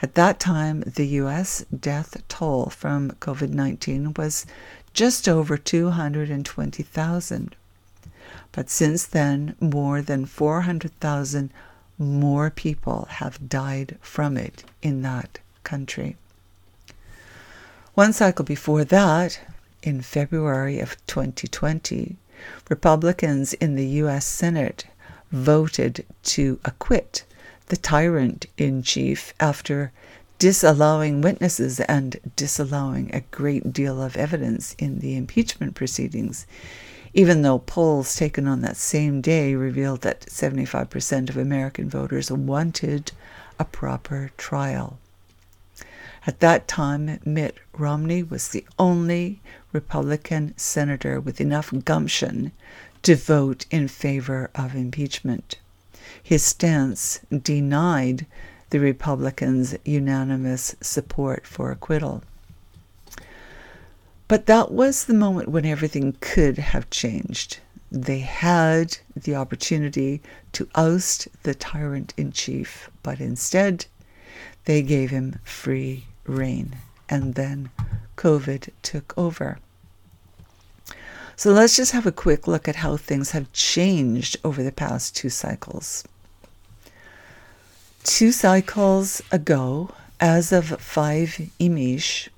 [0.00, 1.64] At that time, the U.S.
[1.66, 4.46] death toll from COVID 19 was
[4.92, 7.56] just over 220,000.
[8.52, 11.50] But since then, more than 400,000
[11.98, 16.16] more people have died from it in that country.
[17.94, 19.40] One cycle before that,
[19.82, 22.16] in February of 2020,
[22.68, 24.26] Republicans in the U.S.
[24.26, 24.86] Senate
[25.30, 27.24] voted to acquit
[27.66, 29.92] the tyrant in chief after
[30.38, 36.46] disallowing witnesses and disallowing a great deal of evidence in the impeachment proceedings,
[37.14, 43.12] even though polls taken on that same day revealed that 75% of American voters wanted
[43.58, 44.98] a proper trial.
[46.26, 49.40] At that time, Mitt Romney was the only
[49.72, 52.52] Republican senator with enough gumption
[53.02, 55.58] to vote in favor of impeachment.
[56.22, 58.26] His stance denied
[58.70, 62.22] the Republicans' unanimous support for acquittal.
[64.32, 67.58] But that was the moment when everything could have changed.
[67.90, 70.22] They had the opportunity
[70.52, 73.84] to oust the tyrant in chief, but instead
[74.64, 76.76] they gave him free rein.
[77.10, 77.68] And then
[78.16, 79.58] COVID took over.
[81.36, 85.14] So let's just have a quick look at how things have changed over the past
[85.14, 86.04] two cycles.
[88.02, 92.30] Two cycles ago, as of 5 Imish,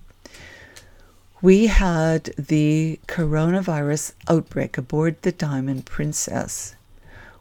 [1.45, 6.75] we had the coronavirus outbreak aboard the Diamond Princess,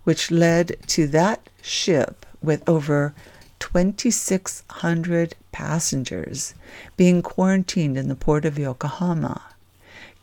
[0.04, 3.14] which led to that ship with over
[3.60, 6.54] 2,600 passengers
[6.98, 9.42] being quarantined in the port of Yokohama.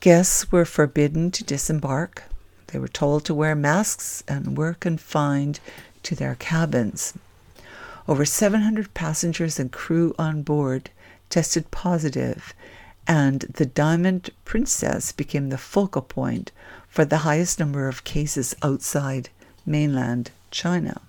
[0.00, 2.24] Guests were forbidden to disembark.
[2.66, 5.58] They were told to wear masks and were confined
[6.02, 7.14] to their cabins.
[8.06, 10.90] Over 700 passengers and crew on board
[11.30, 12.52] tested positive,
[13.06, 16.52] and the Diamond Princess became the focal point
[16.88, 19.28] for the highest number of cases outside
[19.66, 21.00] mainland China.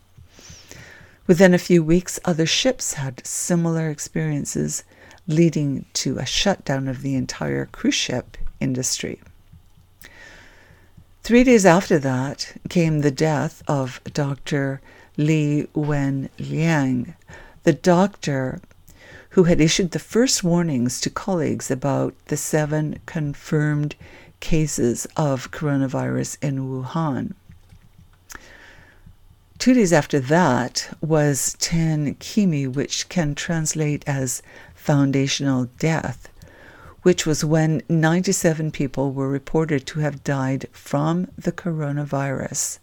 [1.28, 4.84] Within a few weeks, other ships had similar experiences,
[5.28, 9.22] leading to a shutdown of the entire cruise ship industry.
[11.24, 14.82] Three days after that came the death of Dr.
[15.18, 17.16] Li Wen Liang,
[17.64, 18.60] the doctor
[19.32, 23.96] who had issued the first warnings to colleagues about the seven confirmed
[24.42, 27.34] cases of coronavirus in Wuhan.
[29.58, 34.42] Two days after that was Ten Kimi, which can translate as
[34.76, 36.28] foundational death,
[37.04, 42.80] which was when 97 people were reported to have died from the coronavirus,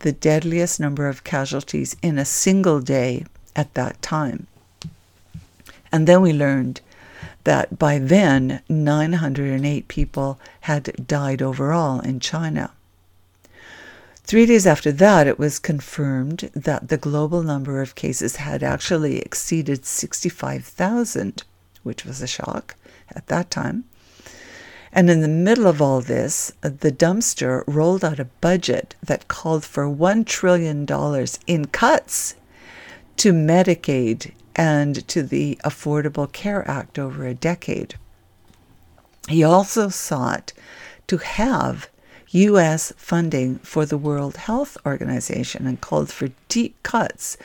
[0.00, 3.24] the deadliest number of casualties in a single day
[3.54, 4.46] at that time.
[5.92, 6.80] And then we learned
[7.44, 12.72] that by then 908 people had died overall in China.
[14.24, 19.20] Three days after that, it was confirmed that the global number of cases had actually
[19.20, 21.44] exceeded 65,000,
[21.84, 22.74] which was a shock
[23.14, 23.84] at that time.
[24.92, 29.64] And in the middle of all this, the dumpster rolled out a budget that called
[29.64, 30.86] for $1 trillion
[31.46, 32.34] in cuts
[33.18, 37.94] to Medicaid and to the Affordable Care Act over a decade.
[39.28, 40.52] He also sought
[41.06, 41.88] to have
[42.30, 42.92] U.S.
[42.96, 47.36] funding for the World Health Organization and called for deep cuts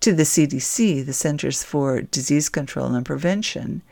[0.00, 3.82] to the CDC, the Centers for Disease Control and Prevention,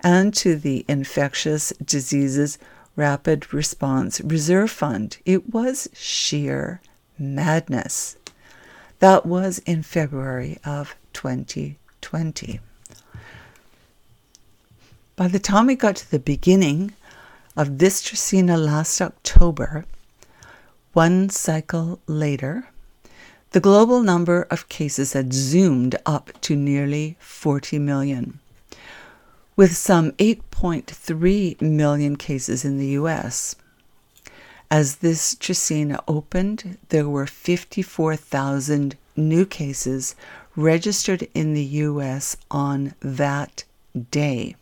[0.00, 2.58] and to the Infectious Diseases
[2.96, 5.18] Rapid Response Reserve Fund.
[5.24, 6.80] It was sheer
[7.18, 8.16] madness.
[9.00, 11.80] That was in February of 2020.
[15.16, 16.92] By the time we got to the beginning
[17.56, 19.84] of this Trecena last October,
[20.92, 22.68] one cycle later,
[23.52, 28.38] the global number of cases had zoomed up to nearly 40 million,
[29.56, 33.56] with some 8.3 million cases in the US.
[34.70, 40.14] As this Trecena opened, there were 54,000 new cases
[40.56, 43.64] registered in the US on that
[44.10, 44.56] day.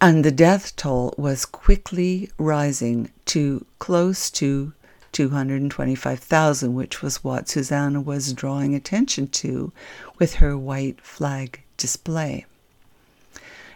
[0.00, 4.72] And the death toll was quickly rising to close to
[5.12, 9.72] 225,000, which was what Susanna was drawing attention to
[10.18, 12.46] with her white flag display.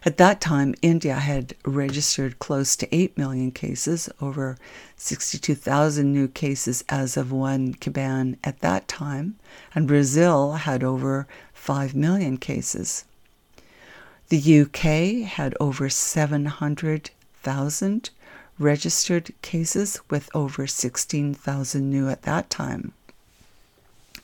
[0.04, 4.58] At that time, India had registered close to 8 million cases, over
[4.96, 9.36] 62,000 new cases as of 1 Caban at that time,
[9.76, 13.04] and Brazil had over 5 million cases.
[14.28, 18.10] The UK had over 700,000
[18.58, 22.92] registered cases, with over 16,000 new at that time.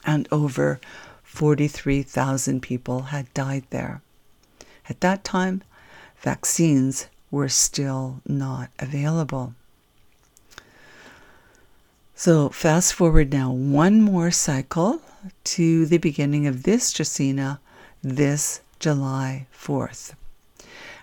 [0.04, 0.80] And over
[1.22, 4.02] 43,000 people had died there.
[4.88, 5.62] At that time,
[6.20, 9.54] vaccines were still not available.
[12.14, 15.00] So, fast forward now one more cycle
[15.44, 17.60] to the beginning of this Trecena
[18.02, 20.14] this July 4th.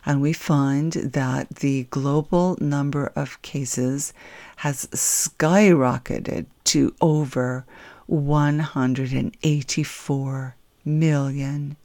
[0.05, 4.13] And we find that the global number of cases
[4.57, 7.65] has skyrocketed to over
[8.07, 11.77] 184 million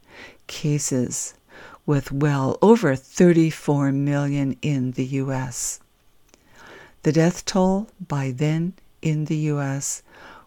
[0.47, 1.35] cases,
[1.87, 5.81] with well over 34 million in the US.
[7.03, 10.03] The death toll by then in the US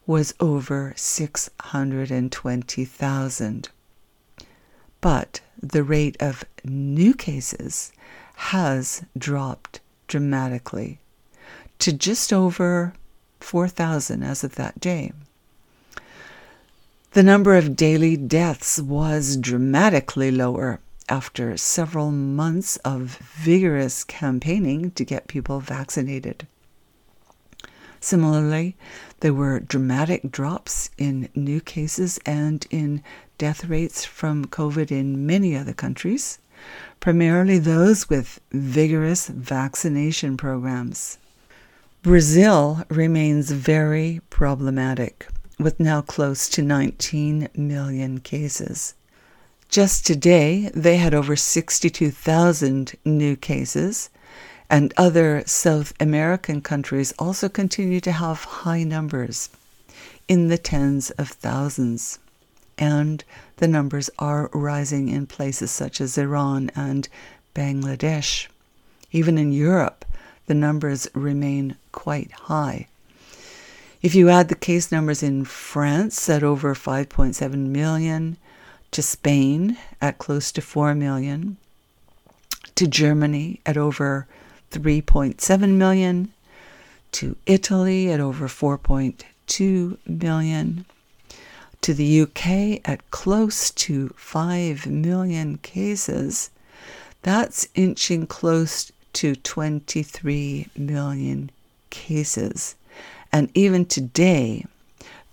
[0.05, 3.69] was over 620,000
[5.03, 7.91] but the rate of new cases
[8.36, 10.97] has dropped dramatically
[11.77, 12.93] to just over
[13.41, 15.11] 4,000 as of that day.
[17.11, 20.79] The number of daily deaths was dramatically lower
[21.10, 26.47] after several months of vigorous campaigning to get people vaccinated.
[27.99, 28.76] Similarly,
[29.22, 33.01] there were dramatic drops in new cases and in
[33.38, 36.39] death rates from COVID in many other countries,
[36.99, 41.18] primarily those with vigorous vaccination programs.
[42.01, 45.26] Brazil remains very problematic,
[45.58, 48.95] with now close to 19 million cases.
[49.74, 54.11] Just today, they had over 62,000 new cases
[54.69, 59.49] and other South American countries also continue to have high numbers
[60.28, 62.19] in the tens of thousands.
[62.78, 63.24] And
[63.57, 67.09] the numbers are rising in places such as Iran and
[67.55, 68.45] Bangladesh.
[69.11, 70.05] Even in Europe,
[70.45, 72.86] the numbers remain quite high.
[74.03, 78.38] If you add the case numbers in France at over 5.7 million,
[78.94, 81.58] to Spain at close to 4 million,
[82.76, 84.28] to Germany at over
[84.72, 86.32] 3.7 million,
[87.12, 90.86] to Italy at over 4.2 million,
[91.82, 96.50] to the UK at close to 5 million cases.
[97.24, 101.52] That's inching close to 23 million
[101.89, 102.76] cases.
[103.32, 104.66] And even today,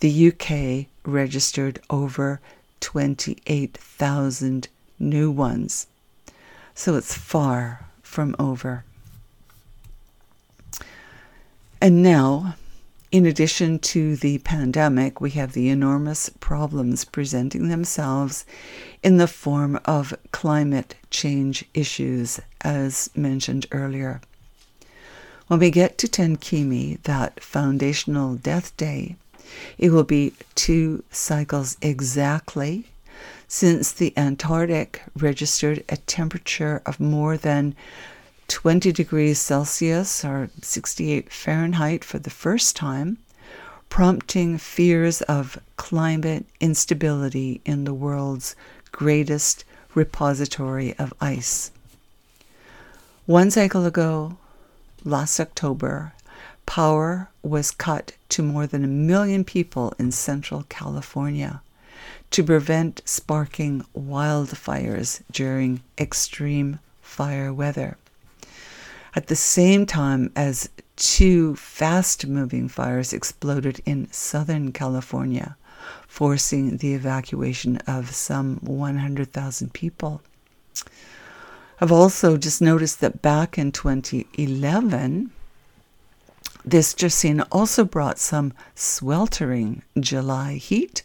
[0.01, 2.41] the UK registered over
[2.81, 4.68] 28,000
[4.99, 5.87] new ones.
[6.74, 8.85] So it's far from over.
[11.81, 12.57] And now,
[13.11, 18.45] in addition to the pandemic, we have the enormous problems presenting themselves
[19.03, 24.20] in the form of climate change issues, as mentioned earlier.
[25.49, 29.16] When we get to Tenkimi, that foundational death day,
[29.78, 32.84] it will be two cycles exactly
[33.49, 37.74] since the Antarctic registered a temperature of more than
[38.47, 43.18] 20 degrees Celsius or 68 Fahrenheit for the first time,
[43.88, 48.55] prompting fears of climate instability in the world's
[48.93, 49.64] greatest
[49.95, 51.72] repository of ice.
[53.26, 54.36] One cycle ago,
[55.05, 56.12] last October,
[56.71, 61.61] power was cut to more than a million people in central California
[62.31, 67.97] to prevent sparking wildfires during extreme fire weather.
[69.16, 75.57] at the same time as two fast moving fires exploded in Southern California,
[76.07, 80.23] forcing the evacuation of some 100,000 people.
[81.81, 85.33] I've also just noticed that back in 2011,
[86.65, 91.03] this Trecena also brought some sweltering July heat,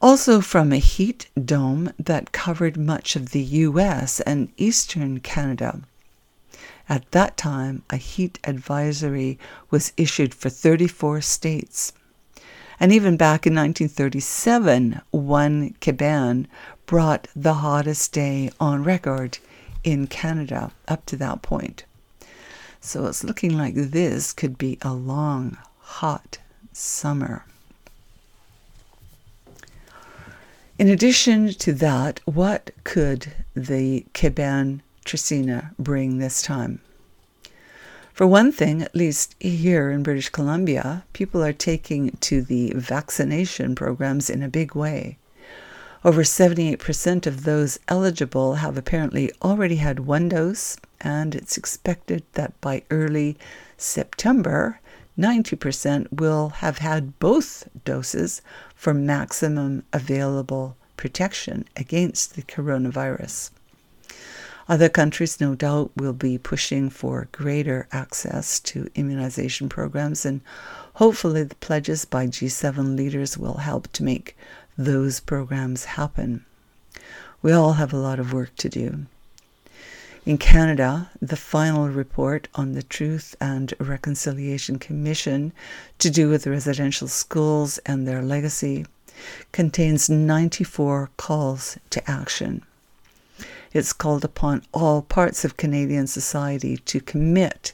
[0.00, 5.80] also from a heat dome that covered much of the US and eastern Canada.
[6.88, 9.38] At that time, a heat advisory
[9.70, 11.92] was issued for 34 states.
[12.80, 16.46] And even back in 1937, one Keban
[16.86, 19.38] brought the hottest day on record
[19.84, 21.84] in Canada up to that point.
[22.80, 26.38] So it's looking like this could be a long, hot
[26.72, 27.44] summer.
[30.78, 36.80] In addition to that, what could the Keban Trecena bring this time?
[38.12, 43.74] For one thing, at least here in British Columbia, people are taking to the vaccination
[43.74, 45.18] programs in a big way.
[46.04, 52.60] Over 78% of those eligible have apparently already had one dose, and it's expected that
[52.60, 53.36] by early
[53.76, 54.80] September,
[55.18, 58.40] 90% will have had both doses
[58.74, 63.50] for maximum available protection against the coronavirus.
[64.68, 70.42] Other countries, no doubt, will be pushing for greater access to immunization programs, and
[70.94, 74.36] hopefully, the pledges by G7 leaders will help to make
[74.76, 76.44] those programs happen.
[77.40, 79.06] We all have a lot of work to do.
[80.28, 85.54] In Canada, the final report on the Truth and Reconciliation Commission
[85.98, 88.84] to do with residential schools and their legacy
[89.52, 92.62] contains 94 calls to action.
[93.72, 97.72] It's called upon all parts of Canadian society to commit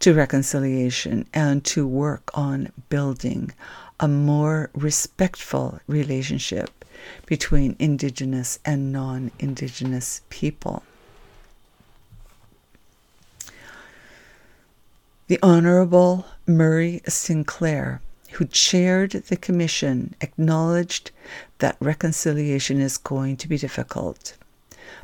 [0.00, 3.52] to reconciliation and to work on building
[3.98, 6.84] a more respectful relationship
[7.24, 10.82] between Indigenous and non Indigenous people.
[15.28, 18.00] The Honorable Murray Sinclair,
[18.30, 21.10] who chaired the commission, acknowledged
[21.58, 24.38] that reconciliation is going to be difficult.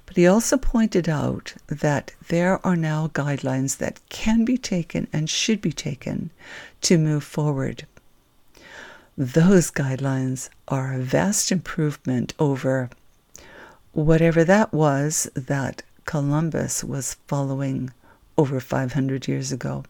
[0.06, 5.28] But he also pointed out that there are now guidelines that can be taken and
[5.28, 6.30] should be taken
[6.80, 7.86] to move forward.
[9.18, 12.88] Those guidelines are a vast improvement over
[13.92, 17.92] whatever that was that Columbus was following
[18.38, 19.84] over 500 years ago.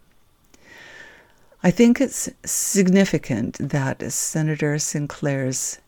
[1.66, 5.78] I think it's significant that Senator Sinclair's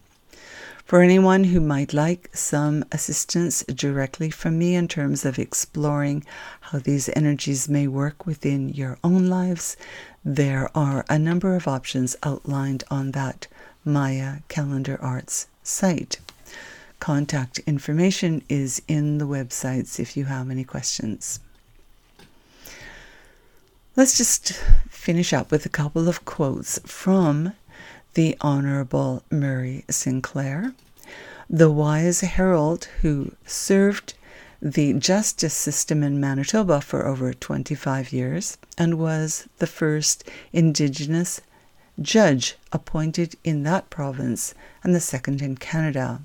[0.85, 6.27] For anyone who might like some assistance directly from me in terms of exploring
[6.61, 9.79] how these energies may work within your own lives,
[10.23, 13.47] there are a number of options outlined on that
[13.83, 16.19] Maya Calendar Arts site.
[17.01, 21.41] Contact information is in the websites if you have any questions.
[23.97, 24.53] Let's just
[24.91, 27.55] finish up with a couple of quotes from
[28.15, 30.73] the Honorable Murray Sinclair,
[31.51, 34.15] the wise herald who served
[34.63, 41.41] the justice system in Manitoba for over 25 years and was the first Indigenous
[42.01, 46.21] judge appointed in that province and the second in Canada.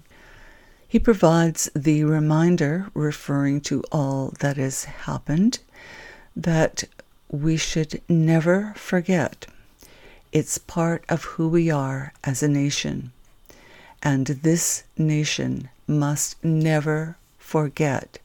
[0.88, 5.60] He provides the reminder, referring to all that has happened,
[6.36, 6.84] that
[7.30, 9.48] we should never forget
[10.32, 13.12] It's part of who we are as a nation.
[14.04, 18.20] And this nation must never forget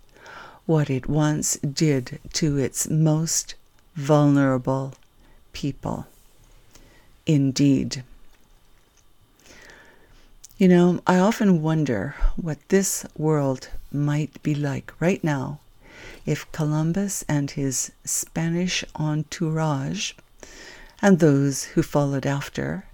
[0.66, 3.55] what it once did to its most
[3.94, 4.94] vulnerable
[5.52, 6.07] people.
[7.26, 8.02] Indeed.
[10.59, 15.59] You know, I often wonder what this world might be like right now
[16.26, 20.12] if Columbus and his Spanish entourage
[21.05, 22.86] and those who followed after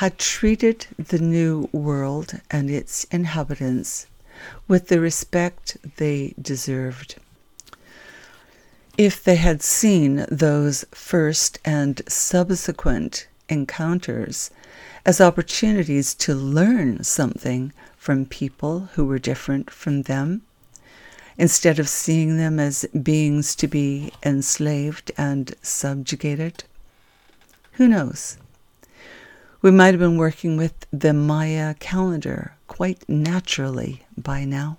[0.00, 4.06] had treated the New World and its inhabitants
[4.66, 7.16] with the respect they deserved.
[8.96, 14.50] If they had seen those first and subsequent encounters
[15.04, 20.40] as opportunities to learn something from people who were different from them,
[21.36, 26.64] instead of seeing them as beings to be enslaved and subjugated,
[27.74, 28.36] who knows?
[29.62, 34.78] We might have been working with the Maya calendar quite naturally by now.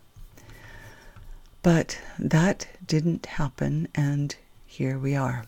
[1.64, 4.36] But that didn't happen, and
[4.66, 5.46] here we are.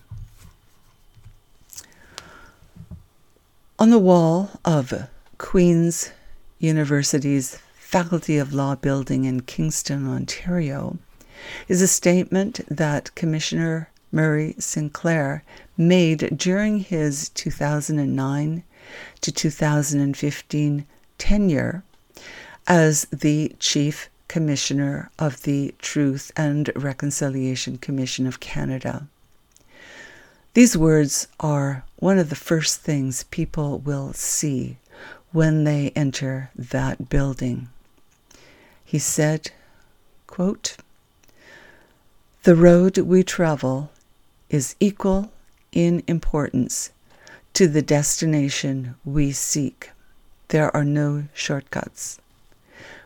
[3.77, 6.11] On the wall of Queen's
[6.57, 10.97] University's Faculty of Law building in Kingston, Ontario,
[11.67, 15.43] is a statement that Commissioner Murray Sinclair
[15.77, 18.63] made during his 2009
[19.21, 20.85] to 2015
[21.17, 21.83] tenure
[22.67, 29.07] as the Chief Commissioner of the Truth and Reconciliation Commission of Canada.
[30.53, 34.77] These words are one of the first things people will see
[35.31, 37.69] when they enter that building.
[38.83, 39.51] He said,
[40.25, 40.77] quote,
[42.43, 43.91] The road we travel
[44.49, 45.31] is equal
[45.71, 46.91] in importance
[47.53, 49.91] to the destination we seek.
[50.49, 52.19] There are no shortcuts.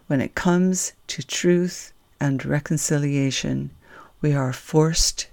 [0.08, 3.72] When it comes to truth and reconciliation,
[4.22, 5.28] we are forced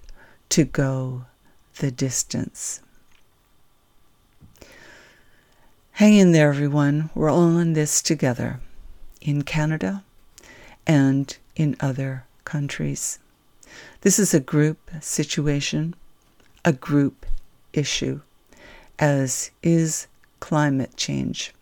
[0.51, 1.25] to go
[1.79, 2.81] the distance.
[5.93, 7.11] Hang in there, everyone.
[7.15, 8.61] We're all in this together
[9.21, 10.05] in Canada
[10.87, 13.19] and in other countries.
[14.03, 15.95] This is a group situation,
[16.65, 17.27] a group
[17.73, 18.21] issue,
[18.99, 20.07] as is
[20.39, 21.53] climate change.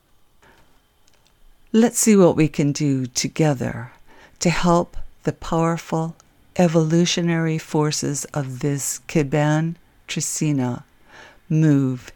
[1.72, 3.93] Let's see what we can do together
[4.41, 6.14] to help the powerful
[6.57, 9.76] evolutionary forces of this Kiban
[10.07, 10.82] Trecena
[11.49, 12.12] move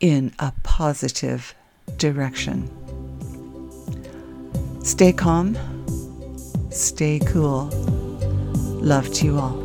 [0.00, 1.54] in a positive
[1.98, 2.70] direction.
[4.82, 5.56] Stay calm,
[6.70, 8.01] stay cool.
[8.82, 9.61] Love to you all.